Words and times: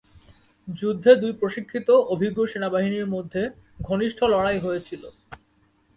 যুদ্ধে 0.67 1.11
দুই 1.15 1.33
প্রশিক্ষিত 1.33 1.87
অভিজ্ঞ 2.13 2.39
সেনাবাহিনীর 2.45 3.07
মধ্যে 3.07 3.41
ঘনিষ্ঠ 3.81 4.19
লড়াই 4.23 4.59
হয়েছিল। 4.59 5.03